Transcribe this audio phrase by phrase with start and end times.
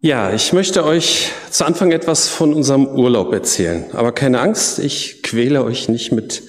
[0.00, 3.84] Ja, ich möchte euch zu Anfang etwas von unserem Urlaub erzählen.
[3.94, 6.44] Aber keine Angst, ich quäle euch nicht mit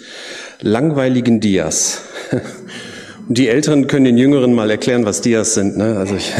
[0.61, 2.03] langweiligen Dias.
[3.27, 5.77] Und die Älteren können den Jüngeren mal erklären, was Dias sind.
[5.77, 5.97] Ne?
[5.97, 6.31] Also ich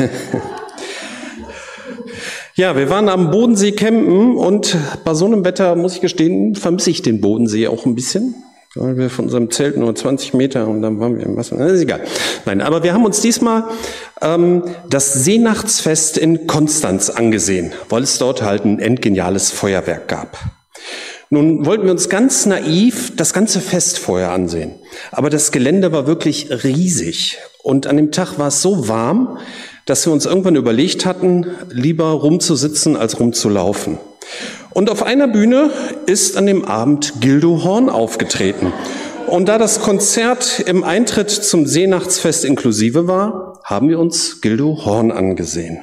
[2.54, 6.92] ja, wir waren am Bodensee campen und bei so einem Wetter, muss ich gestehen, vermisse
[6.92, 8.36] ich den Bodensee auch ein bisschen
[8.76, 11.58] weil wir von unserem Zelt nur 20 Meter und dann waren wir im Wasser.
[11.58, 12.02] Das ist egal.
[12.46, 13.64] Nein, aber wir haben uns diesmal
[14.22, 20.38] ähm, das Seenachtsfest in Konstanz angesehen, weil es dort halt ein endgeniales Feuerwerk gab.
[21.32, 24.76] Nun wollten wir uns ganz naiv das ganze Fest vorher ansehen.
[25.12, 27.38] Aber das Gelände war wirklich riesig.
[27.62, 29.38] Und an dem Tag war es so warm,
[29.86, 34.00] dass wir uns irgendwann überlegt hatten, lieber rumzusitzen als rumzulaufen.
[34.80, 35.72] Und auf einer Bühne
[36.06, 38.72] ist an dem Abend Gildo Horn aufgetreten.
[39.28, 45.12] Und da das Konzert im Eintritt zum Seenachtsfest inklusive war, haben wir uns Gildo Horn
[45.12, 45.80] angesehen.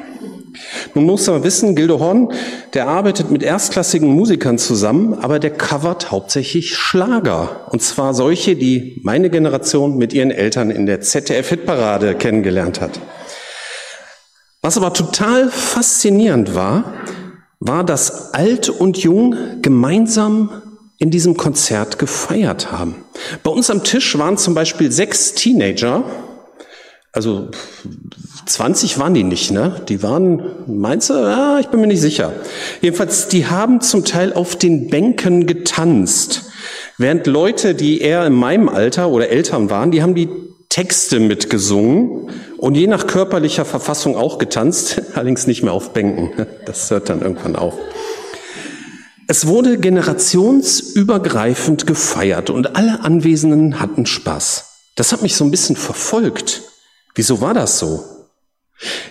[0.94, 2.32] Nun muss man wissen, Gildo Horn,
[2.72, 7.66] der arbeitet mit erstklassigen Musikern zusammen, aber der covert hauptsächlich Schlager.
[7.72, 12.98] Und zwar solche, die meine Generation mit ihren Eltern in der ZDF-Hitparade kennengelernt hat.
[14.62, 16.94] Was aber total faszinierend war,
[17.66, 20.50] war, dass Alt und Jung gemeinsam
[20.98, 22.96] in diesem Konzert gefeiert haben.
[23.42, 26.04] Bei uns am Tisch waren zum Beispiel sechs Teenager,
[27.12, 27.48] also
[28.44, 29.80] 20 waren die nicht, ne?
[29.88, 31.14] Die waren, meinst du?
[31.14, 32.32] Ja, ich bin mir nicht sicher.
[32.82, 36.42] Jedenfalls, die haben zum Teil auf den Bänken getanzt.
[36.98, 40.28] Während Leute, die eher in meinem Alter oder Eltern waren, die haben die
[40.68, 46.46] Texte mitgesungen und je nach körperlicher Verfassung auch getanzt, allerdings nicht mehr auf Bänken.
[46.64, 47.74] Das hört dann irgendwann auf.
[49.28, 54.64] Es wurde generationsübergreifend gefeiert und alle Anwesenden hatten Spaß.
[54.94, 56.62] Das hat mich so ein bisschen verfolgt.
[57.14, 58.04] Wieso war das so?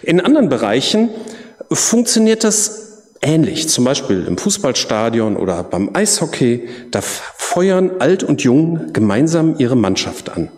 [0.03, 1.09] In anderen Bereichen
[1.71, 3.67] funktioniert das ähnlich.
[3.67, 6.69] Zum Beispiel im Fußballstadion oder beim Eishockey.
[6.91, 10.49] Da feuern alt und jung gemeinsam ihre Mannschaft an.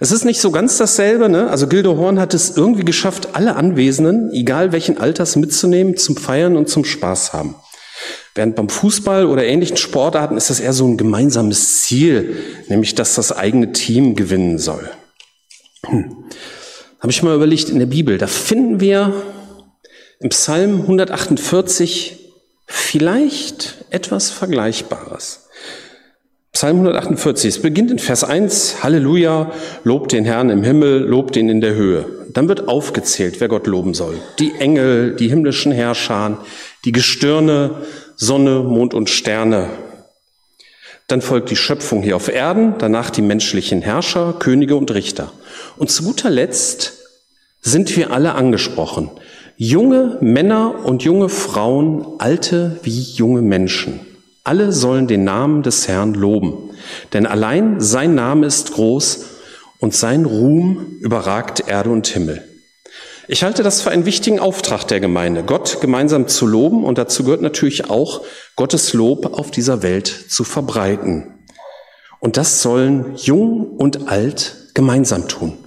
[0.00, 1.28] Es ist nicht so ganz dasselbe.
[1.28, 1.48] Ne?
[1.50, 6.56] Also Gildo Horn hat es irgendwie geschafft, alle Anwesenden, egal welchen Alters, mitzunehmen zum Feiern
[6.56, 7.54] und zum Spaß haben.
[8.34, 12.36] Während beim Fußball oder ähnlichen Sportarten ist das eher so ein gemeinsames Ziel,
[12.68, 14.88] nämlich dass das eigene Team gewinnen soll.
[15.86, 16.24] Hm.
[17.00, 19.22] Habe ich mal überlegt, in der Bibel, da finden wir
[20.20, 22.32] im Psalm 148
[22.66, 25.48] vielleicht etwas Vergleichbares.
[26.58, 29.52] Psalm 148, es beginnt in Vers 1, Halleluja,
[29.84, 32.04] lobt den Herrn im Himmel, lobt ihn in der Höhe.
[32.32, 34.16] Dann wird aufgezählt, wer Gott loben soll.
[34.40, 36.38] Die Engel, die himmlischen Herrscher,
[36.84, 37.76] die Gestirne,
[38.16, 39.68] Sonne, Mond und Sterne.
[41.06, 45.30] Dann folgt die Schöpfung hier auf Erden, danach die menschlichen Herrscher, Könige und Richter.
[45.76, 46.94] Und zu guter Letzt
[47.60, 49.12] sind wir alle angesprochen.
[49.56, 54.07] Junge Männer und junge Frauen, alte wie junge Menschen.
[54.48, 56.70] Alle sollen den Namen des Herrn loben,
[57.12, 59.26] denn allein sein Name ist groß
[59.78, 62.42] und sein Ruhm überragt Erde und Himmel.
[63.28, 67.24] Ich halte das für einen wichtigen Auftrag der Gemeinde, Gott gemeinsam zu loben und dazu
[67.24, 68.22] gehört natürlich auch,
[68.56, 71.26] Gottes Lob auf dieser Welt zu verbreiten.
[72.18, 75.58] Und das sollen jung und alt gemeinsam tun.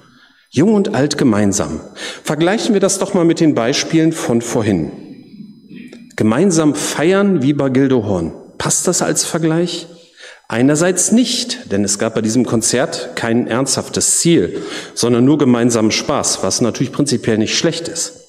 [0.50, 1.82] Jung und alt gemeinsam.
[2.24, 4.92] Vergleichen wir das doch mal mit den Beispielen von vorhin.
[6.16, 8.41] Gemeinsam feiern wie bei Gildehorn.
[8.62, 9.88] Passt das als Vergleich?
[10.48, 14.62] Einerseits nicht, denn es gab bei diesem Konzert kein ernsthaftes Ziel,
[14.94, 18.20] sondern nur gemeinsamen Spaß, was natürlich prinzipiell nicht schlecht ist.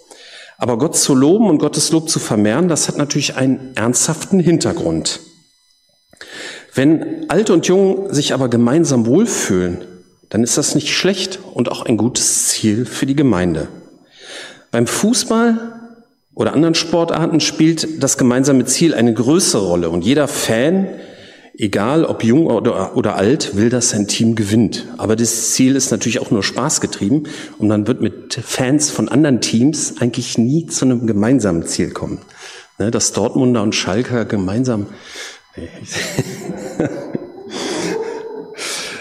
[0.56, 5.21] Aber Gott zu loben und Gottes Lob zu vermehren, das hat natürlich einen ernsthaften Hintergrund.
[6.75, 9.84] Wenn Alt und Jung sich aber gemeinsam wohlfühlen,
[10.31, 13.69] dann ist das nicht schlecht und auch ein gutes Ziel für die Gemeinde.
[14.71, 15.72] Beim Fußball
[16.34, 20.88] oder anderen Sportarten spielt das gemeinsame Ziel eine größere Rolle und jeder Fan,
[21.54, 24.87] egal ob jung oder, oder alt, will, dass sein Team gewinnt.
[24.97, 27.25] Aber das Ziel ist natürlich auch nur Spaß getrieben
[27.59, 32.18] und man wird mit Fans von anderen Teams eigentlich nie zu einem gemeinsamen Ziel kommen.
[32.78, 34.86] Ne, dass Dortmunder und Schalker gemeinsam.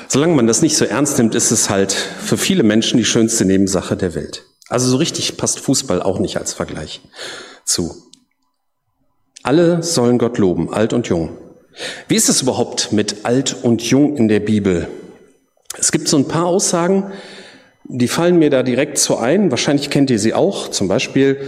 [0.10, 3.46] Solange man das nicht so ernst nimmt, ist es halt für viele Menschen die schönste
[3.46, 4.44] Nebensache der Welt.
[4.72, 7.02] Also so richtig passt Fußball auch nicht als Vergleich
[7.66, 7.94] zu.
[9.44, 11.38] Alle sollen Gott loben, alt und jung.
[12.08, 14.88] Wie ist es überhaupt mit alt und jung in der Bibel?
[15.78, 17.12] Es gibt so ein paar Aussagen,
[17.84, 19.52] die fallen mir da direkt so ein.
[19.52, 20.70] Wahrscheinlich kennt ihr sie auch.
[20.70, 21.42] Zum Beispiel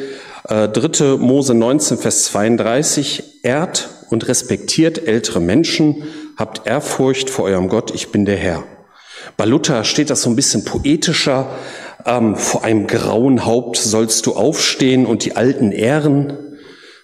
[0.49, 1.15] äh, 3.
[1.15, 3.41] Mose 19, Vers 32.
[3.43, 6.03] Ehrt und respektiert ältere Menschen,
[6.35, 8.65] habt Ehrfurcht vor eurem Gott, ich bin der Herr.
[9.37, 11.55] Bei Luther steht das so ein bisschen poetischer.
[12.05, 16.57] Ähm, vor einem grauen Haupt sollst du aufstehen und die Alten ehren.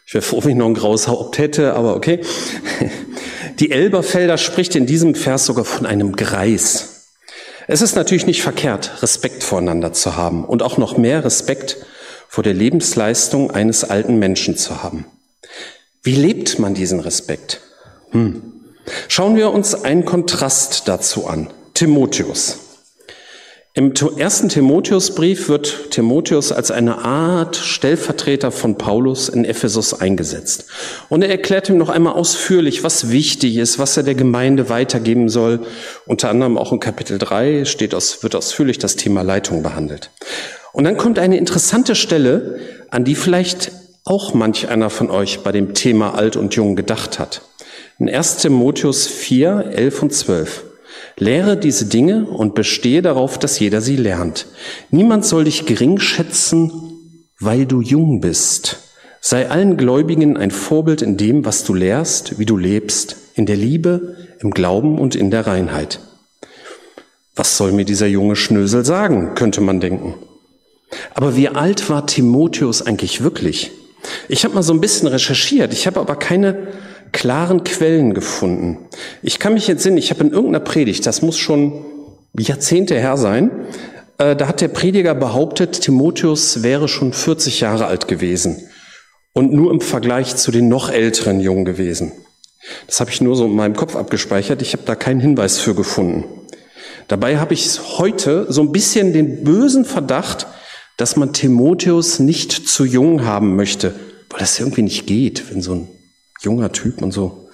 [0.05, 2.21] Ich wäre froh, wenn ich noch ein graues Haupt hätte, aber okay.
[3.59, 7.07] Die Elberfelder spricht in diesem Vers sogar von einem Greis.
[7.67, 11.77] Es ist natürlich nicht verkehrt, Respekt voreinander zu haben und auch noch mehr Respekt
[12.27, 15.05] vor der Lebensleistung eines alten Menschen zu haben.
[16.01, 17.61] Wie lebt man diesen Respekt?
[18.11, 18.41] Hm.
[19.07, 21.49] Schauen wir uns einen Kontrast dazu an.
[21.73, 22.68] Timotheus.
[23.79, 30.65] Im ersten Timotheusbrief wird Timotheus als eine Art Stellvertreter von Paulus in Ephesus eingesetzt.
[31.07, 35.29] Und er erklärt ihm noch einmal ausführlich, was wichtig ist, was er der Gemeinde weitergeben
[35.29, 35.61] soll.
[36.05, 40.11] Unter anderem auch in Kapitel 3 steht aus, wird ausführlich das Thema Leitung behandelt.
[40.73, 42.59] Und dann kommt eine interessante Stelle,
[42.89, 43.71] an die vielleicht
[44.03, 47.43] auch manch einer von euch bei dem Thema Alt und Jung gedacht hat.
[47.97, 50.63] In 1 Timotheus 4, 11 und 12.
[51.19, 54.47] Lehre diese Dinge und bestehe darauf, dass jeder sie lernt.
[54.89, 56.71] Niemand soll dich gering schätzen,
[57.39, 58.79] weil du jung bist.
[59.21, 63.57] Sei allen Gläubigen ein Vorbild in dem, was du lehrst, wie du lebst, in der
[63.57, 65.99] Liebe, im Glauben und in der Reinheit.
[67.35, 70.15] Was soll mir dieser junge Schnösel sagen, könnte man denken.
[71.13, 73.71] Aber wie alt war Timotheus eigentlich wirklich?
[74.29, 76.67] Ich habe mal so ein bisschen recherchiert, ich habe aber keine
[77.11, 78.77] klaren Quellen gefunden.
[79.21, 81.85] Ich kann mich jetzt sehen, ich habe in irgendeiner Predigt, das muss schon
[82.37, 83.51] Jahrzehnte her sein,
[84.17, 88.69] äh, da hat der Prediger behauptet, Timotheus wäre schon 40 Jahre alt gewesen
[89.33, 92.11] und nur im Vergleich zu den noch älteren Jungen gewesen.
[92.87, 95.73] Das habe ich nur so in meinem Kopf abgespeichert, ich habe da keinen Hinweis für
[95.73, 96.25] gefunden.
[97.07, 100.45] Dabei habe ich heute so ein bisschen den bösen Verdacht,
[100.97, 103.95] dass man Timotheus nicht zu jung haben möchte,
[104.29, 105.87] weil das irgendwie nicht geht, wenn so ein
[106.39, 107.49] junger Typ und so.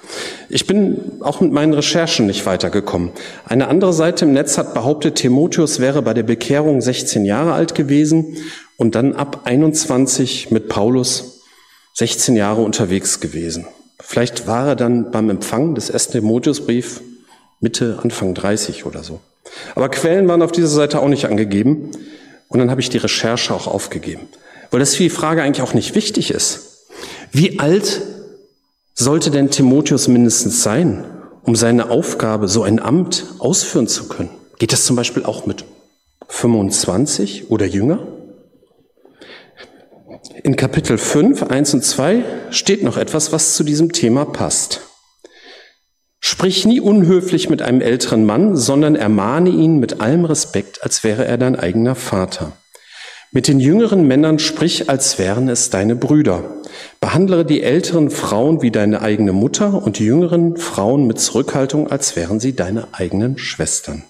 [0.50, 3.12] Ich bin auch mit meinen Recherchen nicht weitergekommen.
[3.46, 7.74] Eine andere Seite im Netz hat behauptet, Timotheus wäre bei der Bekehrung 16 Jahre alt
[7.74, 8.38] gewesen
[8.78, 11.42] und dann ab 21 mit Paulus
[11.94, 13.66] 16 Jahre unterwegs gewesen.
[14.00, 17.02] Vielleicht war er dann beim Empfang des ersten Timotheusbrief
[17.60, 19.22] Mitte, Anfang 30 oder so.
[19.74, 21.92] Aber Quellen waren auf dieser Seite auch nicht angegeben.
[22.48, 24.28] Und dann habe ich die Recherche auch aufgegeben.
[24.72, 26.86] Weil das für die Frage eigentlich auch nicht wichtig ist.
[27.32, 28.02] Wie alt
[28.96, 31.04] sollte denn Timotheus mindestens sein,
[31.44, 34.30] um seine Aufgabe, so ein Amt ausführen zu können?
[34.58, 35.66] Geht das zum Beispiel auch mit
[36.30, 38.08] 25 oder jünger?
[40.44, 44.82] In Kapitel 5, 1 und 2 steht noch etwas, was zu diesem Thema passt.
[46.20, 51.26] Sprich nie unhöflich mit einem älteren Mann, sondern ermahne ihn mit allem Respekt, als wäre
[51.26, 52.54] er dein eigener Vater.
[53.32, 56.44] Mit den jüngeren Männern sprich, als wären es deine Brüder.
[57.00, 62.16] Behandle die älteren Frauen wie deine eigene Mutter und die jüngeren Frauen mit Zurückhaltung, als
[62.16, 64.04] wären sie deine eigenen Schwestern.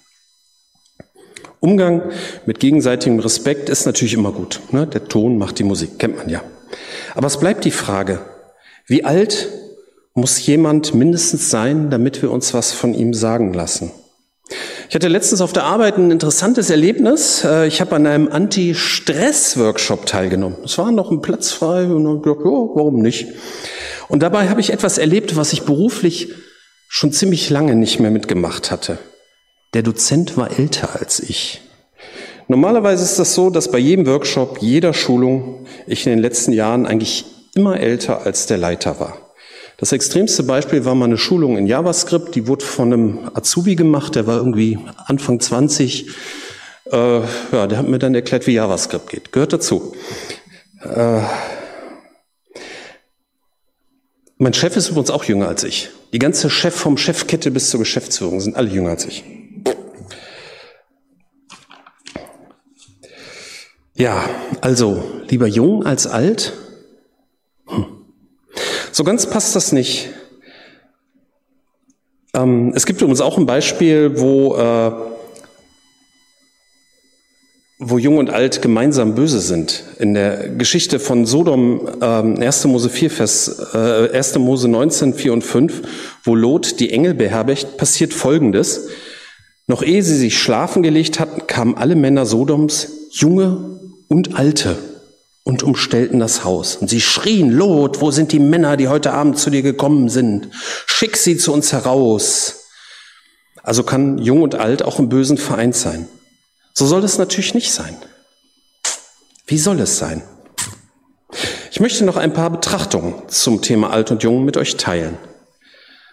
[1.59, 2.03] Umgang
[2.45, 4.61] mit gegenseitigem Respekt ist natürlich immer gut.
[4.71, 4.85] Ne?
[4.85, 6.43] Der Ton macht die Musik, kennt man ja.
[7.15, 8.19] Aber es bleibt die Frage,
[8.85, 9.49] wie alt
[10.13, 13.91] muss jemand mindestens sein, damit wir uns was von ihm sagen lassen?
[14.87, 17.43] Ich hatte letztens auf der Arbeit ein interessantes Erlebnis.
[17.43, 20.57] Äh, ich habe an einem Anti-Stress-Workshop teilgenommen.
[20.63, 23.27] Es war noch ein Platz frei und dann gedacht, ja, warum nicht?
[24.07, 26.33] Und dabei habe ich etwas erlebt, was ich beruflich
[26.87, 28.99] schon ziemlich lange nicht mehr mitgemacht hatte.
[29.73, 31.61] Der Dozent war älter als ich.
[32.47, 36.85] Normalerweise ist das so, dass bei jedem Workshop, jeder Schulung ich in den letzten Jahren
[36.85, 37.25] eigentlich
[37.55, 39.24] immer älter als der Leiter war.
[39.77, 44.15] Das extremste Beispiel war mal eine Schulung in JavaScript, die wurde von einem Azubi gemacht,
[44.15, 46.09] der war irgendwie Anfang 20.
[46.91, 47.19] Äh,
[47.51, 49.31] ja, der hat mir dann erklärt, wie JavaScript geht.
[49.31, 49.93] Gehört dazu.
[50.81, 51.21] Äh,
[54.37, 55.89] mein Chef ist übrigens auch jünger als ich.
[56.13, 59.23] Die ganze Chef vom Chefkette bis zur Geschäftsführung sind alle jünger als ich.
[63.97, 64.29] Ja,
[64.61, 66.53] also lieber jung als alt.
[68.95, 70.07] So ganz passt das nicht.
[72.33, 74.91] Ähm, es gibt übrigens auch ein Beispiel, wo, äh,
[77.77, 79.83] wo Jung und Alt gemeinsam böse sind.
[79.99, 82.69] In der Geschichte von Sodom, ähm, 1.
[82.69, 84.39] Mose 4, Vers, äh, 1.
[84.39, 85.81] Mose 19, 4 und 5,
[86.23, 88.87] wo Lot die Engel beherbergt, passiert Folgendes.
[89.67, 94.77] Noch ehe sie sich schlafen gelegt hatten, kamen alle Männer Sodoms, Junge und Alte,
[95.45, 96.75] und umstellten das Haus.
[96.75, 100.49] Und sie schrien, Lot, wo sind die Männer, die heute Abend zu dir gekommen sind?
[100.87, 102.65] Schick sie zu uns heraus.
[103.61, 106.07] Also kann jung und alt auch im Bösen vereint sein.
[106.73, 107.95] So soll es natürlich nicht sein.
[109.45, 110.23] Wie soll es sein?
[111.71, 115.15] Ich möchte noch ein paar Betrachtungen zum Thema Alt und Jung mit euch teilen.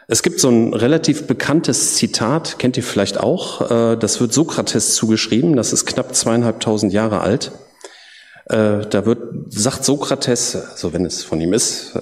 [0.09, 4.95] Es gibt so ein relativ bekanntes Zitat, kennt ihr vielleicht auch, äh, das wird Sokrates
[4.95, 7.53] zugeschrieben, das ist knapp zweieinhalbtausend Jahre alt.
[8.52, 9.18] Äh, da wird,
[9.49, 11.99] sagt Sokrates, also wenn es von ihm ist,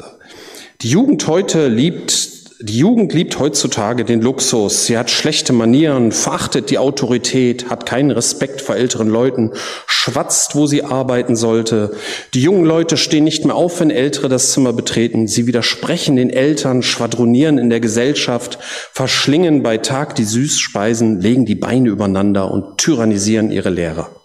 [0.82, 4.84] die Jugend heute liebt die Jugend liebt heutzutage den Luxus.
[4.84, 9.52] Sie hat schlechte Manieren, verachtet die Autorität, hat keinen Respekt vor älteren Leuten,
[9.86, 11.92] schwatzt, wo sie arbeiten sollte.
[12.34, 15.26] Die jungen Leute stehen nicht mehr auf, wenn Ältere das Zimmer betreten.
[15.26, 18.58] Sie widersprechen den Eltern, schwadronieren in der Gesellschaft,
[18.92, 24.19] verschlingen bei Tag die Süßspeisen, legen die Beine übereinander und tyrannisieren ihre Lehrer.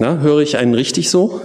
[0.00, 1.42] Na, höre ich einen richtig so?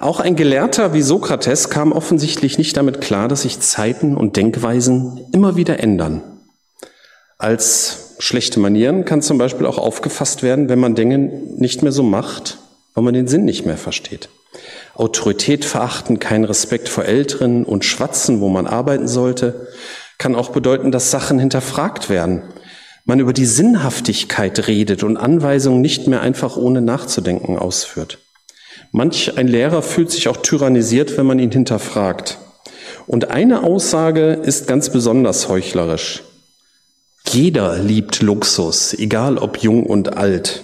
[0.00, 5.20] Auch ein Gelehrter wie Sokrates kam offensichtlich nicht damit klar, dass sich Zeiten und Denkweisen
[5.32, 6.22] immer wieder ändern.
[7.36, 12.02] Als schlechte Manieren kann zum Beispiel auch aufgefasst werden, wenn man Dinge nicht mehr so
[12.02, 12.56] macht,
[12.94, 14.30] weil man den Sinn nicht mehr versteht.
[14.94, 19.68] Autorität verachten, kein Respekt vor Älteren und Schwatzen, wo man arbeiten sollte,
[20.16, 22.44] kann auch bedeuten, dass Sachen hinterfragt werden.
[23.04, 28.18] Man über die Sinnhaftigkeit redet und Anweisungen nicht mehr einfach ohne nachzudenken ausführt.
[28.92, 32.38] Manch ein Lehrer fühlt sich auch tyrannisiert, wenn man ihn hinterfragt.
[33.06, 36.22] Und eine Aussage ist ganz besonders heuchlerisch.
[37.28, 40.62] Jeder liebt Luxus, egal ob jung und alt.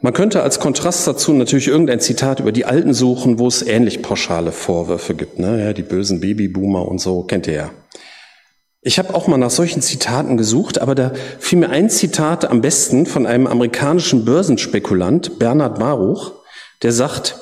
[0.00, 4.02] Man könnte als Kontrast dazu natürlich irgendein Zitat über die Alten suchen, wo es ähnlich
[4.02, 5.38] pauschale Vorwürfe gibt.
[5.38, 5.72] Ne?
[5.72, 7.70] Die bösen Babyboomer und so, kennt ihr ja.
[8.86, 12.60] Ich habe auch mal nach solchen Zitaten gesucht, aber da fiel mir ein Zitat am
[12.60, 16.32] besten von einem amerikanischen Börsenspekulant, Bernhard Baruch,
[16.82, 17.36] der sagt,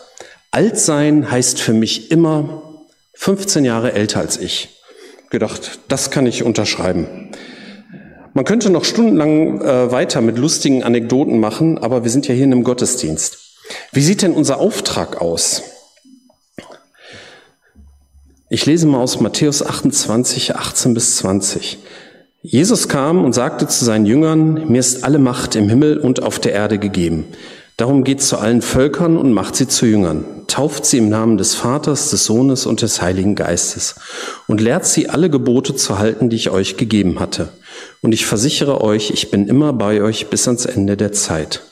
[0.52, 2.62] alt sein heißt für mich immer
[3.14, 4.68] 15 Jahre älter als ich.
[5.30, 7.32] Gedacht, das kann ich unterschreiben.
[8.34, 12.44] Man könnte noch stundenlang äh, weiter mit lustigen Anekdoten machen, aber wir sind ja hier
[12.44, 13.38] in einem Gottesdienst.
[13.90, 15.64] Wie sieht denn unser Auftrag aus?
[18.54, 21.78] Ich lese mal aus Matthäus 28, 18 bis 20.
[22.42, 26.38] Jesus kam und sagte zu seinen Jüngern, mir ist alle Macht im Himmel und auf
[26.38, 27.24] der Erde gegeben.
[27.78, 30.26] Darum geht zu allen Völkern und macht sie zu Jüngern.
[30.48, 33.94] Tauft sie im Namen des Vaters, des Sohnes und des Heiligen Geistes
[34.48, 37.48] und lehrt sie alle Gebote zu halten, die ich euch gegeben hatte.
[38.02, 41.62] Und ich versichere euch, ich bin immer bei euch bis ans Ende der Zeit.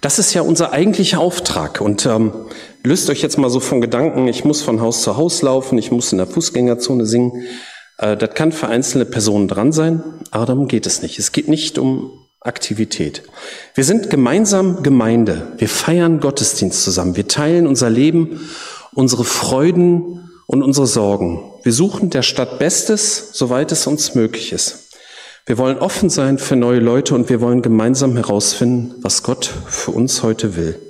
[0.00, 1.80] Das ist ja unser eigentlicher Auftrag.
[1.80, 2.32] Und ähm,
[2.86, 5.90] löst euch jetzt mal so von Gedanken, ich muss von Haus zu Haus laufen, ich
[5.90, 7.44] muss in der Fußgängerzone singen.
[7.98, 11.18] Äh, das kann für einzelne Personen dran sein, aber darum geht es nicht.
[11.18, 13.24] Es geht nicht um Aktivität.
[13.74, 15.48] Wir sind gemeinsam Gemeinde.
[15.58, 17.16] Wir feiern Gottesdienst zusammen.
[17.16, 18.48] Wir teilen unser Leben,
[18.94, 21.42] unsere Freuden und unsere Sorgen.
[21.64, 24.90] Wir suchen der Stadt Bestes, soweit es uns möglich ist.
[25.44, 29.90] Wir wollen offen sein für neue Leute und wir wollen gemeinsam herausfinden, was Gott für
[29.90, 30.85] uns heute will.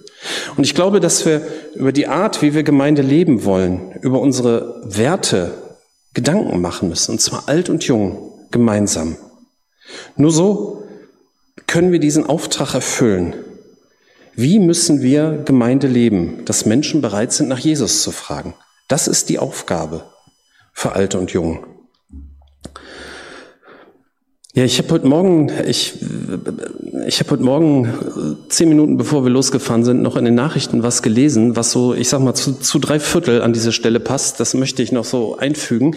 [0.57, 1.43] Und ich glaube, dass wir
[1.75, 5.53] über die Art, wie wir Gemeinde leben wollen, über unsere Werte
[6.15, 9.17] Gedanken machen müssen, und zwar alt und jung, gemeinsam.
[10.17, 10.85] Nur so
[11.67, 13.35] können wir diesen Auftrag erfüllen.
[14.35, 18.55] Wie müssen wir Gemeinde leben, dass Menschen bereit sind, nach Jesus zu fragen?
[18.89, 20.05] Das ist die Aufgabe
[20.73, 21.76] für Alte und Jung.
[24.57, 25.93] Ja, ich habe heute Morgen, ich,
[27.07, 31.03] ich habe heute Morgen zehn Minuten bevor wir losgefahren sind, noch in den Nachrichten was
[31.03, 34.41] gelesen, was so, ich sag mal, zu, zu drei Viertel an diese Stelle passt.
[34.41, 35.95] Das möchte ich noch so einfügen.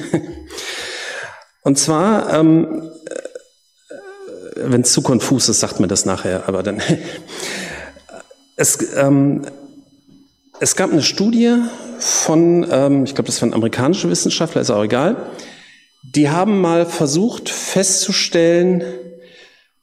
[1.63, 2.91] Und zwar, ähm,
[4.57, 6.81] wenn es zu konfus ist, sagt mir das nachher, aber dann.
[8.57, 9.43] es, ähm,
[10.59, 11.55] es gab eine Studie
[11.99, 15.15] von, ähm, ich glaube, das waren amerikanische Wissenschaftler, ist auch egal
[16.19, 18.83] die haben mal versucht festzustellen,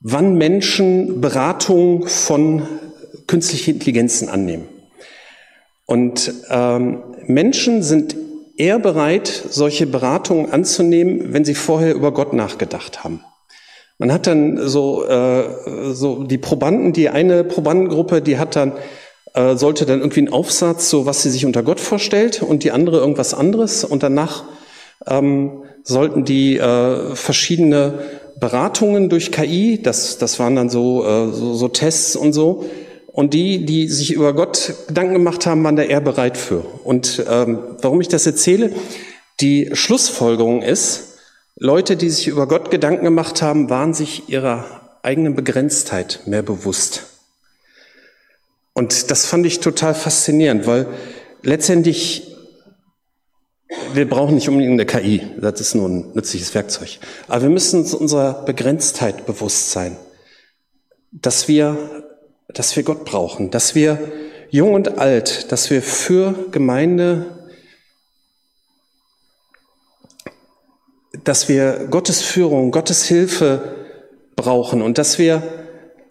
[0.01, 2.69] wann Menschen Beratung von
[3.27, 4.69] künstlichen Intelligenzen annehmen.
[5.87, 8.17] Und ähm, Menschen sind
[8.59, 13.25] eher bereit, solche Beratungen anzunehmen, wenn sie vorher über Gott nachgedacht haben.
[13.97, 18.73] Man hat dann so, äh, so die Probanden, die eine Probandengruppe, die hat dann
[19.33, 22.73] äh, sollte dann irgendwie einen Aufsatz, so was sie sich unter Gott vorstellt, und die
[22.73, 23.85] andere irgendwas anderes.
[23.85, 24.45] Und danach
[25.07, 28.01] ähm, sollten die äh, verschiedene
[28.39, 32.69] Beratungen durch KI, das, das waren dann so, äh, so, so Tests und so,
[33.07, 36.63] und die, die sich über Gott Gedanken gemacht haben, waren da eher bereit für.
[36.85, 38.75] Und ähm, warum ich das erzähle?
[39.41, 41.15] Die Schlussfolgerung ist,
[41.57, 47.05] Leute, die sich über Gott Gedanken gemacht haben, waren sich ihrer eigenen Begrenztheit mehr bewusst.
[48.75, 50.87] Und das fand ich total faszinierend, weil
[51.43, 52.36] letztendlich
[53.97, 56.99] wir brauchen nicht unbedingt eine KI, das ist nur ein nützliches Werkzeug.
[57.29, 59.97] Aber wir müssen uns unserer Begrenztheit bewusst sein,
[61.11, 62.05] dass wir,
[62.49, 63.99] dass wir Gott brauchen, dass wir
[64.51, 67.37] jung und alt, dass wir für Gemeinde
[71.25, 73.75] dass wir Gottes Führung, Gottes Hilfe
[74.37, 75.43] brauchen und dass wir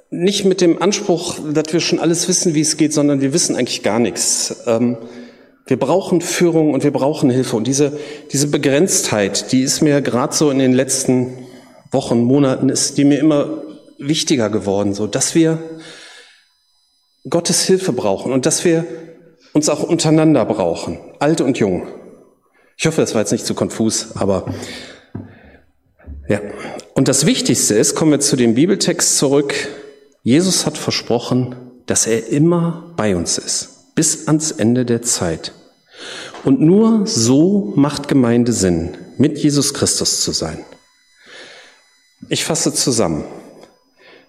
[0.10, 3.56] nicht mit dem Anspruch, dass wir schon alles wissen, wie es geht, sondern wir wissen
[3.56, 4.64] eigentlich gar nichts.
[4.66, 4.98] Ähm,
[5.66, 7.56] wir brauchen Führung und wir brauchen Hilfe.
[7.56, 7.98] Und diese,
[8.32, 11.46] diese Begrenztheit, die ist mir gerade so in den letzten
[11.92, 13.64] Wochen, Monaten, ist die mir immer
[13.98, 15.60] wichtiger geworden, so dass wir
[17.30, 18.86] Gottes Hilfe brauchen und dass wir
[19.54, 21.88] uns auch untereinander brauchen, alt und jung.
[22.78, 24.54] Ich hoffe, das war jetzt nicht zu konfus, aber
[26.28, 26.42] ja.
[26.94, 29.54] Und das Wichtigste ist, kommen wir zu dem Bibeltext zurück.
[30.24, 31.56] Jesus hat versprochen,
[31.86, 35.54] dass er immer bei uns ist, bis ans Ende der Zeit.
[36.44, 40.64] Und nur so macht Gemeinde Sinn, mit Jesus Christus zu sein.
[42.30, 43.24] Ich fasse zusammen.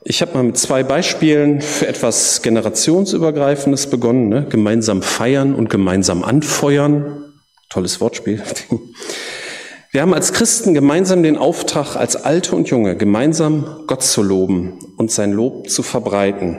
[0.04, 4.28] Ich habe mal mit zwei Beispielen für etwas Generationsübergreifendes begonnen.
[4.28, 4.46] Ne?
[4.49, 7.35] Gemeinsam feiern und gemeinsam anfeuern.
[7.68, 8.40] Tolles Wortspiel.
[9.90, 14.78] Wir haben als Christen gemeinsam den Auftrag, als Alte und Junge gemeinsam Gott zu loben
[14.96, 16.58] und sein Lob zu verbreiten.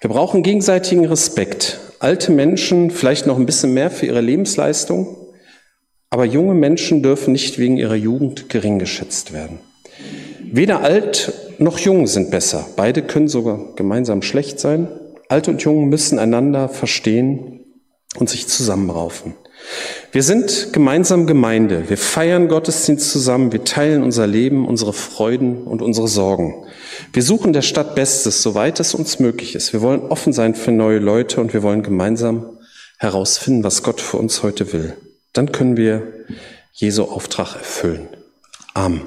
[0.00, 1.80] Wir brauchen gegenseitigen Respekt.
[1.98, 5.16] Alte Menschen vielleicht noch ein bisschen mehr für ihre Lebensleistung,
[6.10, 9.58] aber junge Menschen dürfen nicht wegen ihrer Jugend gering geschätzt werden.
[10.40, 12.64] Weder alt noch jung sind besser.
[12.76, 14.88] Beide können sogar gemeinsam schlecht sein.
[15.28, 17.64] Alt und jung müssen einander verstehen
[18.16, 19.34] und sich zusammenraufen.
[20.10, 21.88] Wir sind gemeinsam Gemeinde.
[21.88, 23.52] Wir feiern Gottesdienst zusammen.
[23.52, 26.64] Wir teilen unser Leben, unsere Freuden und unsere Sorgen.
[27.12, 29.72] Wir suchen der Stadt Bestes, soweit es uns möglich ist.
[29.72, 32.58] Wir wollen offen sein für neue Leute und wir wollen gemeinsam
[32.98, 34.96] herausfinden, was Gott für uns heute will.
[35.32, 36.02] Dann können wir
[36.72, 38.08] Jesu Auftrag erfüllen.
[38.74, 39.02] Amen.